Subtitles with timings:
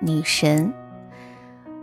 [0.00, 0.72] 女神。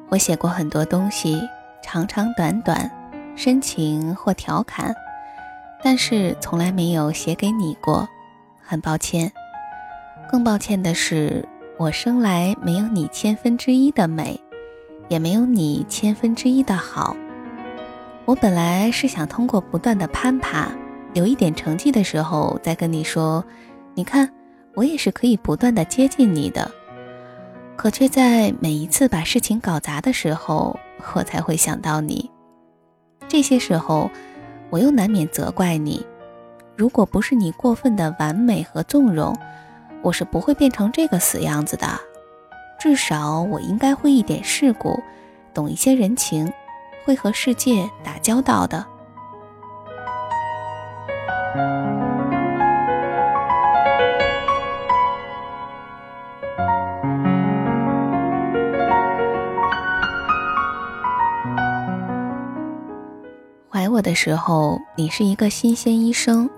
[0.10, 1.42] 我写过很多东西，
[1.82, 2.90] 长长短短，
[3.36, 4.94] 深情或调侃，
[5.84, 8.08] 但是从来没有写给你过，
[8.62, 9.32] 很抱歉。
[10.30, 14.40] 更抱歉的是，我生来没有你千分之一的美，
[15.08, 17.16] 也没有你千分之一的好。
[18.26, 20.70] 我本来是想通过不断的攀爬，
[21.14, 23.44] 有一点成绩的时候再跟你说，
[23.94, 24.32] 你看，
[24.74, 26.70] 我也是可以不断的接近你的。
[27.76, 30.80] 可却在每一次把事情搞砸的时候，
[31.14, 32.30] 我才会想到你。
[33.28, 34.10] 这些时候，
[34.70, 36.06] 我又难免责怪你。
[36.76, 39.38] 如果不是你过分的完美和纵容，
[40.02, 41.88] 我是不会变成这个死样子的。
[42.80, 45.02] 至少我应该会一点世故，
[45.54, 46.52] 懂一些人情，
[47.06, 48.86] 会和世界打交道的。
[63.76, 66.50] 怀我的时候，你是一个新鲜医生，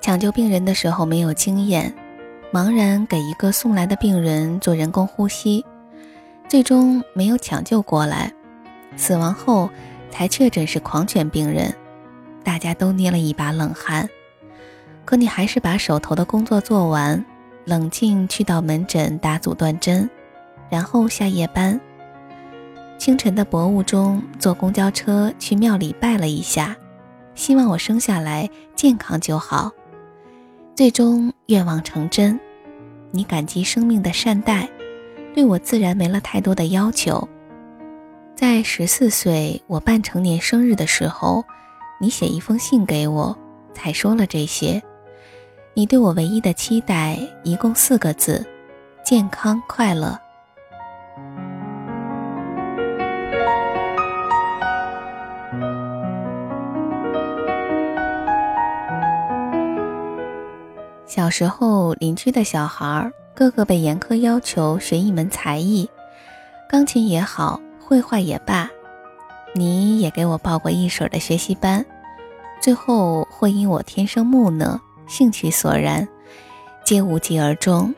[0.00, 1.92] 抢救病人的时候没有经验，
[2.52, 5.66] 茫然给一个送来的病人做人工呼吸，
[6.48, 8.32] 最终没有抢救过来，
[8.96, 9.68] 死亡后
[10.08, 11.74] 才确诊是狂犬病人，
[12.44, 14.08] 大家都捏了一把冷汗，
[15.04, 17.24] 可你还是把手头的工作做完，
[17.64, 20.08] 冷静去到门诊打阻断针，
[20.70, 21.80] 然后下夜班。
[22.98, 26.76] 清晨的薄雾中，坐公交车去庙里拜了一下，
[27.34, 29.70] 希望我生下来健康就好。
[30.74, 32.38] 最终愿望成真，
[33.10, 34.68] 你感激生命的善待，
[35.34, 37.26] 对我自然没了太多的要求。
[38.34, 41.44] 在十四岁我半成年生日的时候，
[42.00, 43.36] 你写一封信给我，
[43.72, 44.82] 才说了这些。
[45.74, 48.44] 你对我唯一的期待，一共四个字：
[49.04, 50.18] 健康快乐。
[61.06, 65.88] 小时候，邻居的小孩儿个个被严苛要求学一门才艺，
[66.68, 68.68] 钢琴也好，绘画也罢，
[69.54, 71.84] 你也给我报过一水的学习班。
[72.60, 76.06] 最后，会因我天生木讷，兴趣索然，
[76.84, 77.94] 皆无疾而终。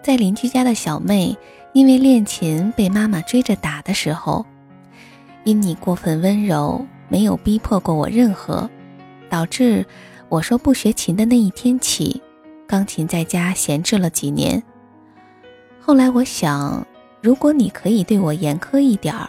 [0.00, 1.36] 在邻居家的小妹
[1.72, 4.46] 因为练琴被妈妈追着打的时候，
[5.42, 8.70] 因你过分温柔，没有逼迫过我任何，
[9.28, 9.84] 导致
[10.30, 12.22] 我说不学琴的那一天起。
[12.64, 14.62] 钢琴在家闲置了几年。
[15.80, 16.86] 后来我想，
[17.20, 19.28] 如果你可以对我严苛一点儿，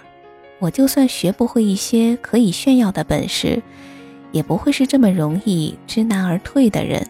[0.59, 3.63] 我就算学不会一些可以炫耀的本事，
[4.31, 7.03] 也不会是这么容易知难而退的人。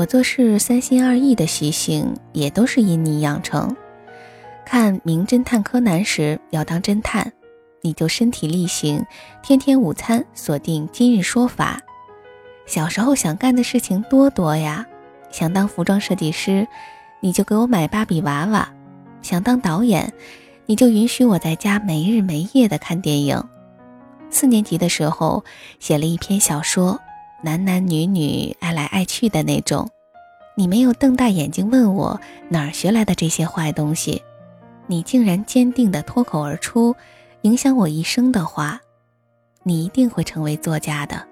[0.00, 3.76] 我做事三心二意的习性，也都是因你养成。
[4.64, 7.30] 看《名侦探柯南》时要当侦探，
[7.82, 9.04] 你就身体力行；
[9.42, 11.78] 天天午餐锁定《今日说法》。
[12.64, 14.86] 小时候想干的事情多多呀，
[15.30, 16.66] 想当服装设计师，
[17.20, 18.66] 你就给我买芭比娃娃；
[19.20, 20.10] 想当导演，
[20.64, 23.38] 你就允许我在家没日没夜的看电影。
[24.30, 25.44] 四年级的时候
[25.78, 26.98] 写了一篇小说，
[27.42, 29.88] 男男女女爱来爱去的那种，
[30.54, 32.20] 你没有瞪大眼睛问我
[32.50, 34.22] 哪儿学来的这些坏东西。
[34.86, 36.94] 你竟然坚定地脱口而出，
[37.42, 38.78] 影响我一生的话，
[39.62, 41.26] 你一定会成为作家的。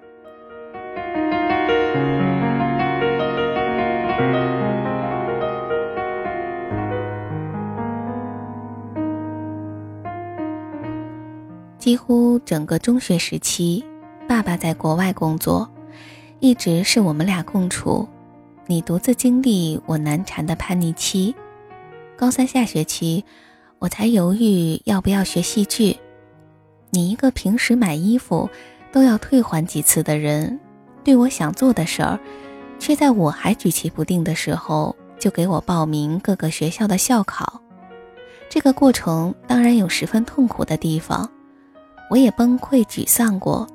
[11.77, 13.83] 几乎整个中学时期，
[14.27, 15.69] 爸爸在国外工作，
[16.39, 18.07] 一直是我们俩共处。
[18.65, 21.35] 你独自经历我难缠的叛逆期。
[22.15, 23.23] 高三下学期，
[23.79, 25.97] 我才犹豫要不要学戏剧。
[26.91, 28.49] 你一个平时买衣服
[28.91, 30.59] 都要退还几次的人，
[31.03, 32.19] 对我想做的事儿，
[32.77, 37.61] 却在我还举棋不定的时候就给我报名各个学校的校考。
[38.49, 41.29] 这个过程当然有十分痛苦的地方。
[42.09, 43.67] 我也崩溃沮丧过，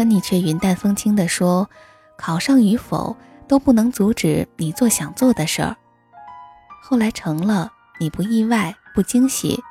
[0.00, 1.68] 可你却云淡风轻地说
[2.16, 3.14] ：“考上与否
[3.46, 5.76] 都不能阻止你做想做的事儿。”
[6.82, 7.70] 后来成了，
[8.00, 9.62] 你不意外，不惊喜。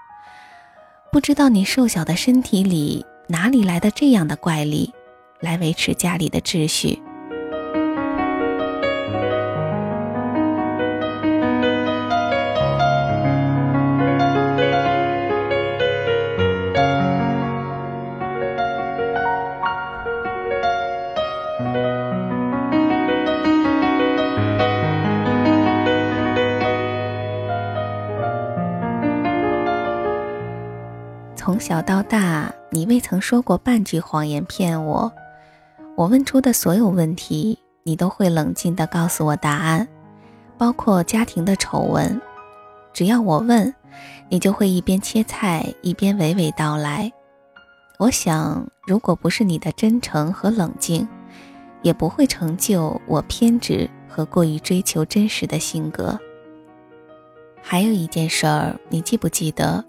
[1.11, 4.93] 不知道你瘦小的身体里哪里来的这样的怪力，
[5.39, 7.01] 来维持家里的秩序。
[31.89, 35.11] 到大，你未曾说过半句谎言骗我。
[35.95, 39.87] 我问出的所有问题，你都会冷静地告诉我答案，
[40.55, 42.21] 包括家庭的丑闻。
[42.93, 43.73] 只要我问，
[44.29, 47.11] 你就会一边切菜一边娓娓道来。
[47.97, 51.07] 我想，如果不是你的真诚和冷静，
[51.81, 56.19] 也不会成就我偏执和过于追求真实的性格。
[57.63, 59.83] 还有一件事儿，你记不记得？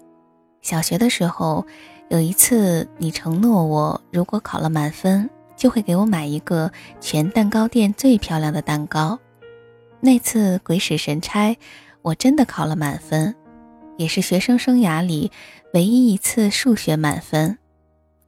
[0.63, 1.65] 小学的时候，
[2.11, 6.69] 有一次你承诺我，如果考了满分，就会给我买一个
[6.99, 9.17] 全蛋糕店最漂亮的蛋糕。
[10.01, 11.55] 那次鬼使神差，
[12.01, 13.33] 我真的考了满分，
[13.95, 15.31] 也是学生生涯里
[15.73, 17.57] 唯一一次数学满分。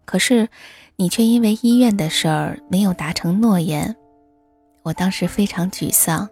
[0.06, 0.48] 可是
[0.96, 3.94] 你却因为医院的事儿没有达成诺言，
[4.84, 6.30] 我当时非常沮丧。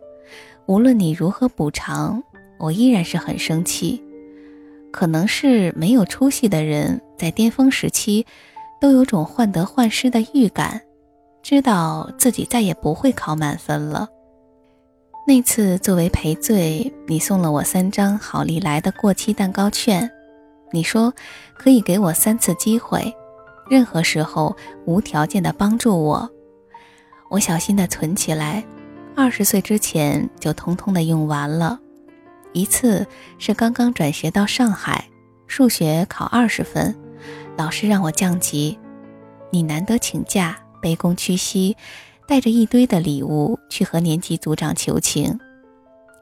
[0.68, 2.24] 无论你如何补偿，
[2.57, 4.01] 我依然是很生气。
[4.89, 8.25] 可能是没有出息的人，在巅峰时期，
[8.79, 10.81] 都有种患得患失的预感，
[11.44, 14.07] 知道自己再也不会考满分了。
[15.27, 20.09] 那次作为赔罪，你送了我三张好利来的过期蛋糕券，
[20.71, 21.13] 你说
[21.53, 23.13] 可以给我三次机会，
[23.69, 26.27] 任何时候无条件的帮助我。
[27.29, 28.65] 我小心的存起来，
[29.15, 31.79] 二十岁之前就通通的用完了。
[32.51, 33.06] 一次
[33.38, 35.07] 是刚刚转学到上海，
[35.45, 36.94] 数学考二十分，
[37.57, 38.77] 老师让我降级。
[39.51, 41.75] 你难得请假，卑躬屈膝，
[42.27, 45.39] 带着一堆的礼物去和年级组长求情。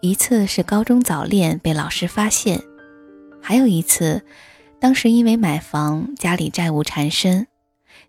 [0.02, 2.62] 一次是高中早恋被老师发现，
[3.42, 4.22] 还有一次，
[4.80, 7.48] 当时因为买房家里债务缠身，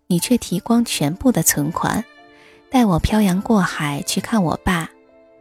[0.07, 2.03] 你却提光全部的存款，
[2.69, 4.89] 带我漂洋过海去看我爸，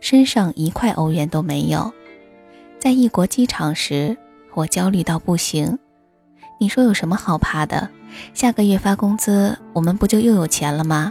[0.01, 1.93] 身上一块欧元都没有。
[2.79, 4.17] 在异国机场时，
[4.55, 5.79] 我焦虑到不行。
[6.63, 7.89] 你说有什么好怕的？
[8.35, 11.11] 下个月发工资，我们不就又有钱了吗？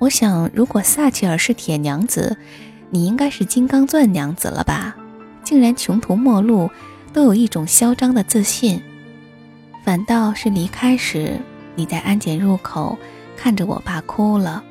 [0.00, 2.36] 我想，如果撒切尔是铁娘子，
[2.90, 4.96] 你应该是金刚钻娘子了吧？
[5.44, 6.68] 竟然穷途末路，
[7.12, 8.82] 都有一种嚣张的自信。
[9.84, 11.38] 反倒是离开时，
[11.76, 12.98] 你在安检入口
[13.36, 14.64] 看着我爸哭了。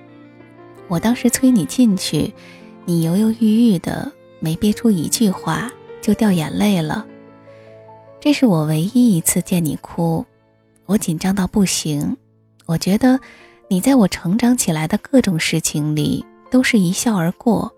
[0.89, 2.33] 我当时催你进去，
[2.83, 4.11] 你犹犹豫豫的。
[4.41, 7.05] 没憋出一句话就掉眼泪了。
[8.23, 10.25] 这是我唯一一次见你哭，
[10.85, 12.15] 我紧张到不行。
[12.65, 13.19] 我觉得
[13.67, 17.69] 你在我成长起来的各种事情里都是一笑而过，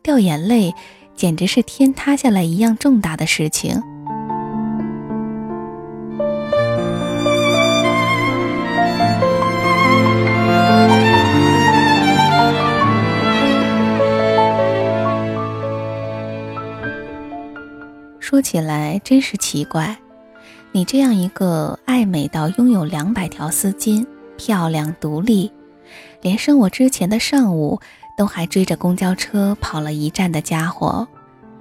[0.00, 0.72] 掉眼泪
[1.16, 3.82] 简直是天塌下来一样重大的事情。
[18.32, 19.94] 说起来真是奇怪，
[20.72, 24.06] 你这样一个爱美到拥有两百条丝巾、
[24.38, 25.52] 漂亮独立，
[26.22, 27.78] 连生我之前的上午
[28.16, 31.06] 都还追着公交车跑了一站的家伙，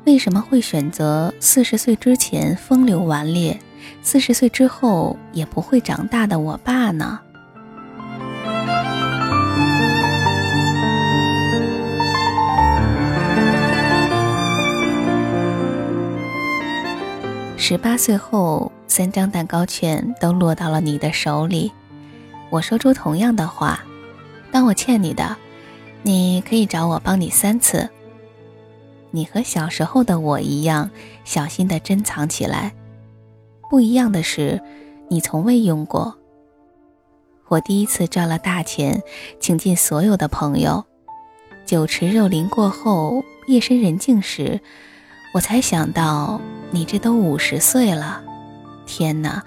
[0.06, 3.60] 为什么会选择四十岁之前风流顽劣，
[4.02, 7.20] 四十岁之后也不会长大的我爸呢？
[17.64, 21.72] 十八岁后，三张蛋糕券都落到了你的手里。
[22.50, 23.84] 我说出同样的话：
[24.52, 25.38] 当我欠你的，
[26.02, 27.88] 你可以找我帮你三次。
[29.12, 30.90] 你和小时候的我一样，
[31.24, 32.74] 小心地珍藏起来。
[33.70, 34.60] 不一样的是，
[35.08, 36.18] 你从未用过，
[37.48, 39.04] 我第一次赚了大钱，
[39.40, 40.84] 请进所有的朋友。
[41.68, 44.60] 酒池肉林过后，夜深人静时，
[45.34, 46.40] 我才想到
[46.72, 48.22] 你这都五十岁了。
[48.86, 49.42] 天哪！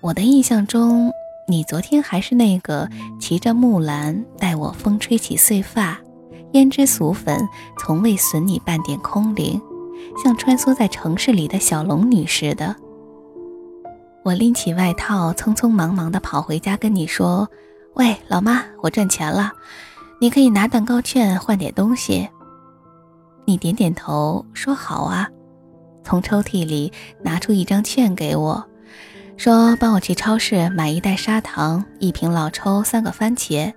[0.00, 1.10] 我的印象中，
[1.48, 5.98] 你昨天还是那个骑着木兰带我风吹起碎发，
[6.52, 7.48] 胭脂俗粉
[7.80, 9.60] 从未损你半点空灵，
[10.22, 12.76] 像穿梭在城市里的小龙女似的。
[14.22, 17.48] 我拎起外套，匆匆忙忙地跑回家，跟你说
[17.94, 19.52] ：“喂，老妈，我赚钱了，
[20.20, 22.28] 你可以拿蛋糕券换点东西。”
[23.46, 25.30] 你点点头，说：“好啊。”
[26.04, 28.62] 从抽屉里拿出一张券给我，
[29.38, 33.72] 说：“帮我去超市买一袋砂糖，一瓶老抽，三个番茄。”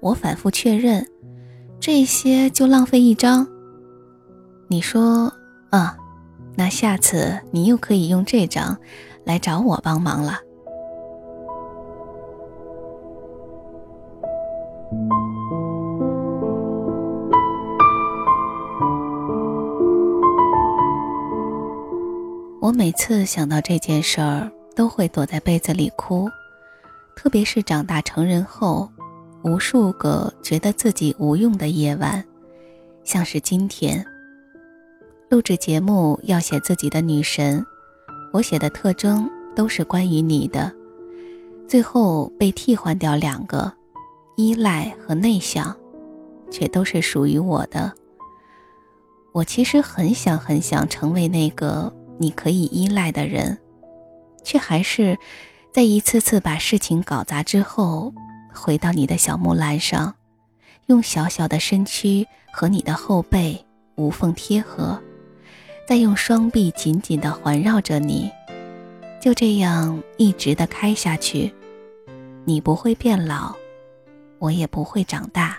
[0.00, 1.04] 我反复确认，
[1.80, 3.46] 这些就浪费一张。
[4.68, 5.32] 你说
[5.70, 5.88] ：“嗯，
[6.54, 8.78] 那下次你又可以用这张。”
[9.24, 10.40] 来找我帮忙了。
[22.62, 26.30] 我每次想到这件事儿，都会躲在被子里哭，
[27.16, 28.88] 特别是长大成人后，
[29.42, 32.24] 无数个觉得自己无用的夜晚，
[33.02, 34.06] 像是今天。
[35.28, 37.66] 录制节目要写自己的女神。
[38.32, 40.72] 我写的特征都是关于你的，
[41.66, 43.72] 最后被替换掉两个，
[44.36, 45.76] 依赖和内向，
[46.48, 47.92] 却都是属于我的。
[49.32, 51.92] 我其实很想很想成为那个
[52.22, 53.58] 你可以依赖的人，
[54.44, 55.18] 却还是
[55.72, 58.14] 在一次次把事情搞砸之后，
[58.54, 60.14] 回到你的小木兰上，
[60.86, 65.02] 用小小的身躯和你的后背无缝贴合。
[65.84, 68.30] 再用双臂紧紧地环绕着你，
[69.20, 71.52] 就这样一直的开下去。
[72.44, 73.52] 你不会变老，
[74.38, 75.58] 我也不会长大。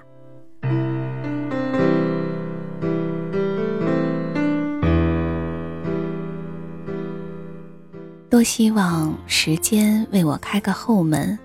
[8.34, 11.38] 多希望时间为我开个后门，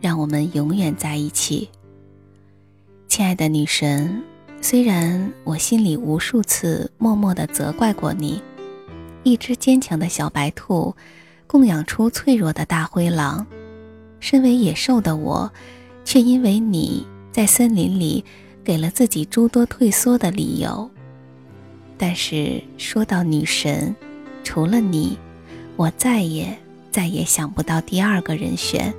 [0.00, 1.70] 让我们永远在一起，
[3.06, 4.20] 亲爱的女神。
[4.60, 8.42] 虽然我心里无数次默默地责怪过你，
[9.22, 10.92] 一只坚强的小白兔，
[11.46, 13.46] 供养出脆弱的大灰狼。
[14.18, 15.48] 身为野兽的我，
[16.04, 18.24] 却因为你在森林里
[18.64, 20.90] 给了自己诸多退缩的理由。
[21.96, 23.94] 但是说到女神，
[24.42, 25.16] 除了你，
[25.76, 26.58] 我再也
[26.90, 28.92] 再也想不到第二个人选。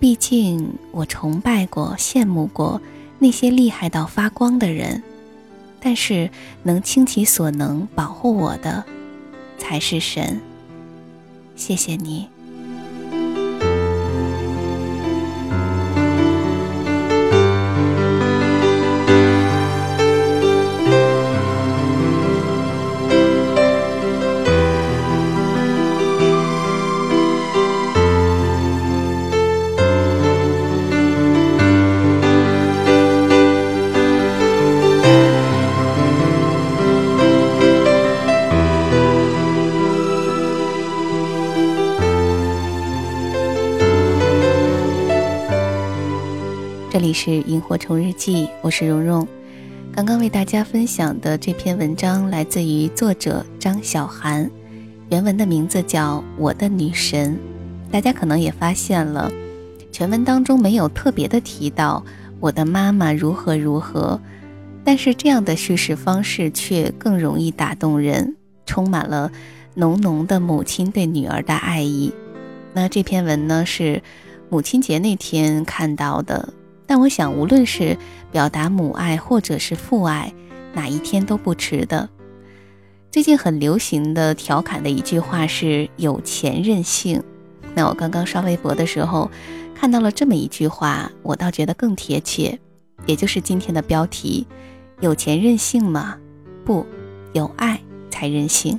[0.00, 2.80] 毕竟我崇拜过，羡慕过。
[3.18, 5.00] 那些厉害到发光的人，
[5.78, 6.28] 但是
[6.64, 8.84] 能倾其所能保护我的，
[9.58, 10.40] 才是神。
[11.54, 12.31] 谢谢你。
[47.02, 49.26] 这里是萤火虫日记，我是蓉蓉。
[49.92, 54.48] 刚刚为大家分享的这篇文章来自于作者张小涵，
[55.10, 57.36] 原文的名字叫《我的女神》。
[57.92, 59.28] 大家可能也发现了，
[59.90, 62.04] 全文当中没有特别的提到
[62.38, 64.20] 我的妈妈如何如何，
[64.84, 69.28] 但是这样的叙事方式却更容易打动人，充满了
[69.74, 72.12] 浓浓的母亲对女儿的爱意。
[72.72, 74.00] 那这篇文呢，是
[74.48, 76.54] 母亲节那天看到的。
[76.86, 77.96] 但我想，无论是
[78.30, 80.32] 表达母爱或者是父爱，
[80.74, 82.08] 哪一天都不迟的。
[83.10, 87.22] 最近很流行的调侃的一句话是“有钱任性”。
[87.74, 89.30] 那我刚刚刷微博的时候，
[89.74, 92.58] 看到了这么一句话，我倒觉得更贴切，
[93.06, 94.46] 也就是今天的标题
[95.00, 96.16] ：“有钱任性吗？
[96.64, 96.86] 不，
[97.32, 98.78] 有爱才任性。”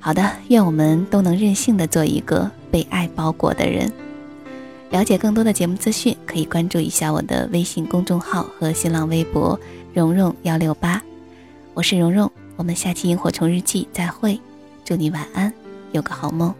[0.00, 3.92] 好的，愿我们都能任性的做一个被爱包裹的人。
[4.90, 9.58] 了解更多的节目资讯，可以关注一下我的微信公众号和新浪微博
[9.92, 11.00] “蓉蓉幺六八”。
[11.74, 14.40] 我是蓉蓉，我们下期萤火虫日记再会，
[14.86, 15.52] 祝你晚安，
[15.92, 16.54] 有个好梦。